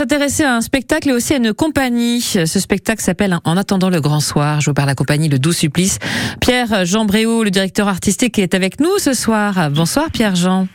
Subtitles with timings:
[0.00, 2.20] S'intéresser à un spectacle et aussi à une compagnie.
[2.20, 5.98] Ce spectacle s'appelle En attendant le grand soir, joué par la compagnie Le Doux Supplice.
[6.40, 9.72] Pierre Jean Bréau, le directeur artistique, est avec nous ce soir.
[9.72, 10.68] Bonsoir Pierre Jean.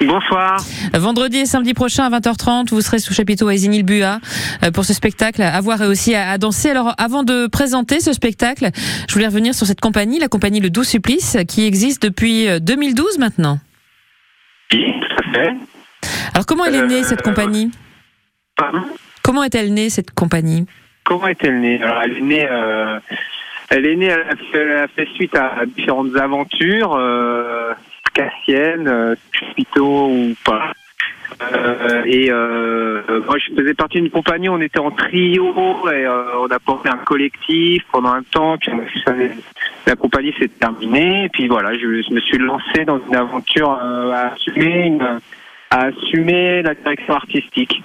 [0.00, 0.56] Bonsoir.
[0.94, 4.20] Vendredi et samedi prochain à 20h30, vous serez sous chapiteau à Isigny-le-Bua
[4.62, 6.70] euh, pour ce spectacle à voir et aussi à danser.
[6.70, 8.70] Alors avant de présenter ce spectacle,
[9.06, 13.04] je voulais revenir sur cette compagnie, la compagnie Le Doux Supplice, qui existe depuis 2012
[13.04, 13.58] euh, maintenant.
[14.72, 15.52] Oui, tout à fait.
[16.32, 17.70] Alors comment elle est née cette Euh, compagnie?
[18.62, 18.82] Pardon
[19.24, 20.66] Comment est-elle née cette compagnie
[21.02, 23.00] Comment est-elle née Alors, elle est née, euh,
[23.70, 27.72] elle est née, elle a fait, elle a fait suite à différentes aventures, euh,
[28.14, 30.72] cassiennes, euh, chapiteaux ou pas.
[31.42, 34.48] Euh, et euh, moi, je faisais partie d'une compagnie.
[34.48, 35.52] On était en trio
[35.90, 38.58] et euh, on a formé un collectif pendant un temps.
[38.58, 39.12] Puis on
[39.88, 41.24] la compagnie s'est terminée.
[41.24, 45.20] Et puis voilà, je, je me suis lancé dans une aventure euh, à assumer, une-
[45.70, 47.82] à assumer la direction artistique.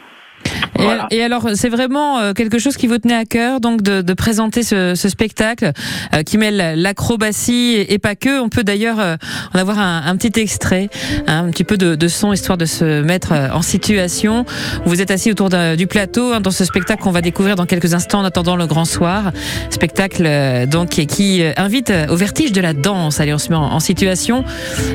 [0.80, 1.07] Et, Voilà.
[1.12, 4.13] et alors, c'est vraiment euh, quelque chose qui vous tenait à cœur, donc de, de
[4.13, 5.71] présenter ce, ce spectacle
[6.13, 8.40] euh, qui mêle l'acrobatie et, et pas que.
[8.41, 9.15] On peut d'ailleurs euh,
[9.54, 10.90] en avoir un, un petit extrait,
[11.27, 14.46] hein, un petit peu de, de son, histoire de se mettre euh, en situation.
[14.85, 17.93] Vous êtes assis autour du plateau hein, dans ce spectacle qu'on va découvrir dans quelques
[17.93, 19.31] instants en attendant le grand soir.
[19.70, 23.20] Spectacle euh, donc qui, qui, euh, invite au vertige de la danse.
[23.20, 24.43] Allez, on se met en, en situation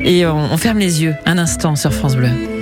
[0.03, 2.62] et on, on ferme les yeux un instant sur France Bleu.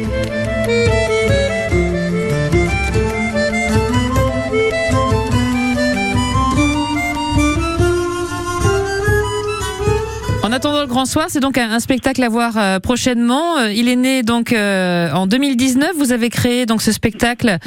[10.69, 13.59] Le grand soir, c'est donc un, spectacle à voir euh, prochainement.
[13.59, 15.93] Euh, il est né donc euh, en 2019.
[15.97, 17.59] Vous avez créé donc ce spectacle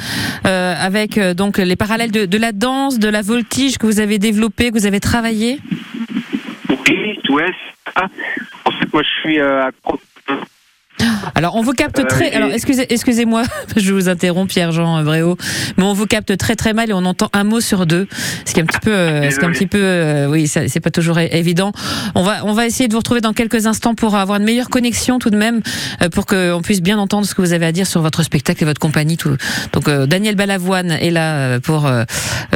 [0.44, 4.78] avec donc les parallèles de, la danse, de la voltige que vous avez développé, que
[4.78, 5.58] vous avez travaillé.
[6.68, 7.18] Oui.
[8.66, 9.98] En fait, moi, je suis accro-
[11.34, 12.32] Alors on vous capte Euh, très.
[12.32, 13.42] Alors excusez, excusez-moi,
[13.76, 15.36] je vous interromps Pierre-Jean Bréau,
[15.76, 18.06] mais on vous capte très très mal et on entend un mot sur deux,
[18.44, 20.46] ce qui est un petit peu, euh, ce qui est un petit peu, euh, oui,
[20.46, 21.72] ça- c'est pas toujours évident.
[22.14, 24.70] On va on va essayer de vous retrouver dans quelques instants pour avoir une meilleure
[24.70, 25.60] connexion tout de même,
[26.12, 28.66] pour qu'on puisse bien entendre ce que vous avez à dire sur votre spectacle et
[28.66, 29.16] votre compagnie.
[29.16, 29.36] Tout.
[29.72, 31.90] Donc euh, Daniel Balavoine est là pour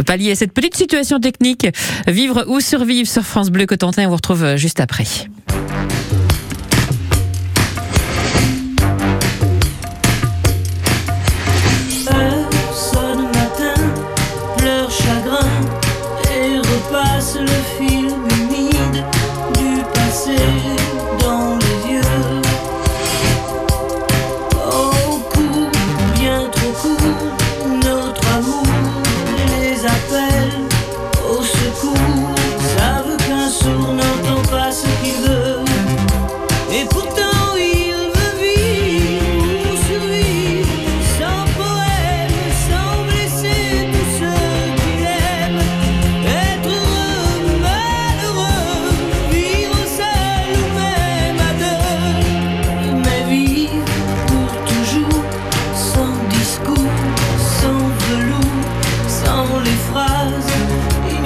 [0.06, 1.66] pallier cette petite situation technique.
[2.06, 4.04] Vivre ou survivre sur France Bleu Cotentin.
[4.06, 5.04] On vous retrouve juste après.
[28.38, 29.02] Notre amour
[29.50, 30.27] les appelle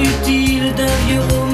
[0.02, 1.51] inutile d'un vieux.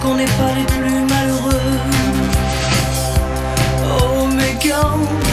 [0.00, 1.78] qu'on n'est pas les plus malheureux.
[3.98, 5.23] Oh, mais quand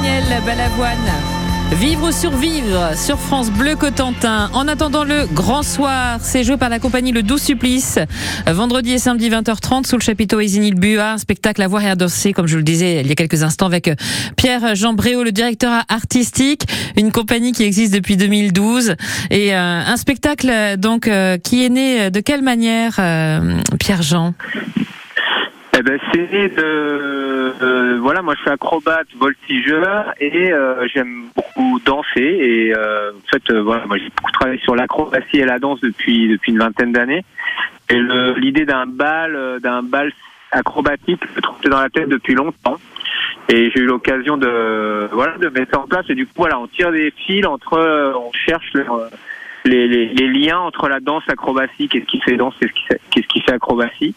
[0.00, 1.12] Daniel Balavoine.
[1.72, 4.48] Vivre ou survivre sur France Bleu Cotentin.
[4.52, 7.98] En attendant le grand soir, c'est joué par la compagnie Le Doux Supplice.
[8.46, 11.96] Vendredi et samedi 20h30 sous le chapiteau Isinil Bua, un spectacle à voir et à
[11.96, 13.90] danser, comme je le disais il y a quelques instants avec
[14.36, 16.62] Pierre Jean Bréau, le directeur artistique,
[16.96, 18.94] une compagnie qui existe depuis 2012
[19.30, 24.34] et euh, un spectacle donc euh, qui est né de quelle manière, euh, Pierre Jean
[25.78, 31.78] Eh ben, c'est de euh, voilà, moi je suis acrobate, voltigeur et euh, j'aime beaucoup
[31.84, 35.80] danser et euh, en fait voilà, moi j'ai beaucoup travaillé sur l'acrobatie et la danse
[35.80, 37.24] depuis depuis une vingtaine d'années.
[37.90, 38.00] Et
[38.38, 40.12] l'idée d'un bal d'un bal
[40.50, 42.78] acrobatique me trottait dans la tête depuis longtemps.
[43.48, 46.06] Et j'ai eu l'occasion de voilà de mettre en place.
[46.08, 47.78] Et du coup voilà on tire des fils entre
[48.16, 48.84] on cherche le-
[49.64, 52.82] les, les, liens entre la danse acrobatique et ce qui fait danse et ce qui
[52.84, 54.14] fait, qu'est-ce qui fait acrobatie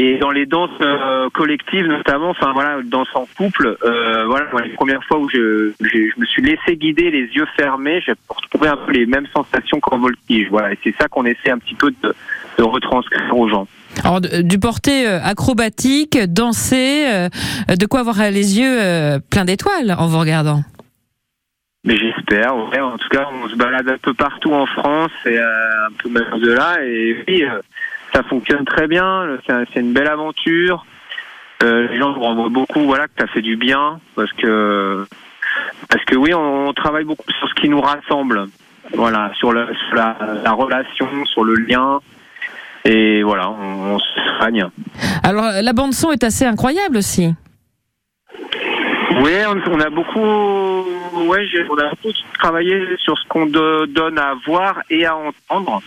[0.00, 4.62] et dans les danses euh, collectives notamment, enfin voilà, danse en couple, euh, voilà, moi,
[4.62, 8.68] les premières fois où je, je me suis laissé guider les yeux fermés, j'ai retrouvé
[8.68, 10.46] un peu les mêmes sensations qu'en voltige.
[10.50, 12.14] Voilà, et c'est ça qu'on essaie un petit peu de,
[12.58, 13.66] de retranscrire aux gens.
[14.04, 17.28] Alors, du porté euh, acrobatique, danser, euh,
[17.74, 20.62] de quoi avoir les yeux pleins d'étoiles en vous regardant?
[21.84, 25.38] Mais j'espère, ouais, en tout cas, on se balade un peu partout en France et
[25.38, 27.44] un peu même de là, et oui,
[28.12, 30.84] ça fonctionne très bien, c'est un- c'est une belle aventure.
[31.62, 35.04] Euh, les gens nous renvoient beaucoup, voilà, que ça fait du bien, parce que
[35.88, 38.46] parce que oui, on, on travaille beaucoup sur ce qui nous rassemble,
[38.94, 42.00] voilà, sur, le, sur la, la relation, sur le lien,
[42.84, 44.06] et voilà, on, on se
[44.38, 44.68] soigne.
[45.24, 47.34] Alors, la bande son est assez incroyable aussi.
[49.20, 54.18] Oui, on, on a beaucoup, ouais, on a beaucoup travaillé sur ce qu'on do- donne
[54.18, 55.82] à voir et à entendre.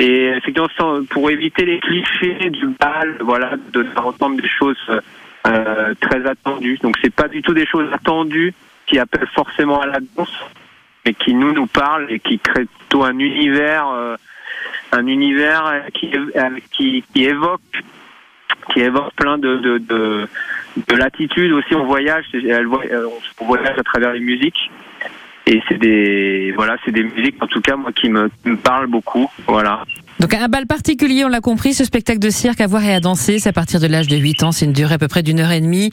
[0.00, 0.68] Et effectivement,
[1.10, 4.78] pour éviter les clichés du bal, voilà, de faire entendre des choses
[5.46, 6.78] euh, très attendues.
[6.82, 8.54] Donc, c'est pas du tout des choses attendues
[8.86, 10.32] qui appellent forcément à la danse,
[11.04, 14.16] mais qui nous nous parlent et qui créent plutôt un univers, euh,
[14.92, 17.82] un univers qui, euh, qui, qui évoque,
[18.72, 20.28] qui évoque plein de, de, de
[20.86, 23.08] de l'attitude aussi on voyage euh,
[23.40, 24.70] on voyage à travers les musiques
[25.48, 28.86] et c'est des voilà c'est des musiques en tout cas moi qui me, me parlent
[28.86, 29.30] beaucoup.
[29.46, 29.84] Voilà
[30.20, 33.00] Donc, un bal particulier, on l'a compris, ce spectacle de cirque à voir et à
[33.00, 35.22] danser, c'est à partir de l'âge de 8 ans, c'est une durée à peu près
[35.22, 35.90] d'une heure et demie.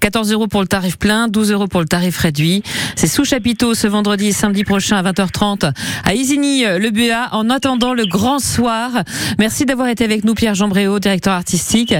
[0.00, 2.62] 14 euros pour le tarif plein, 12 euros pour le tarif réduit.
[2.96, 5.72] C'est sous chapiteau ce vendredi et samedi prochain à 20h30
[6.04, 8.90] à Isigny, le BA, en attendant le grand soir.
[9.38, 11.92] Merci d'avoir été avec nous, Pierre Jean Bréau, directeur artistique.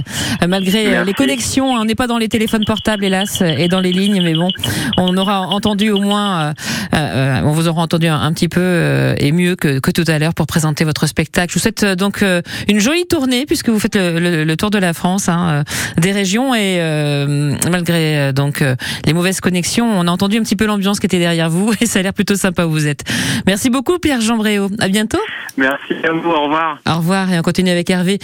[0.42, 1.06] Euh, Malgré euh, Merci.
[1.06, 4.22] les connexions, on n'est pas dans les téléphones portables, hélas, euh, et dans les lignes,
[4.22, 4.48] mais bon,
[4.96, 6.52] on aura entendu au moins, euh,
[6.94, 10.04] euh, on vous aura entendu un, un petit peu euh, et mieux que, que tout
[10.06, 11.56] à l'heure pour présenter votre spectacle.
[11.64, 14.76] Souhaite euh, donc euh, une jolie tournée puisque vous faites le, le- le tour de
[14.76, 18.62] la France, hein, euh, des régions et euh, malgré donc
[19.06, 21.86] les mauvaises connexions, on a entendu un petit peu l'ambiance qui était derrière vous et
[21.86, 23.02] ça a l'air plutôt sympa où vous êtes.
[23.46, 24.68] Merci beaucoup Pierre Jean Bréau.
[24.78, 25.18] À bientôt.
[25.56, 28.18] merci à vous au revoir Au revoir et on continue avec Hervé.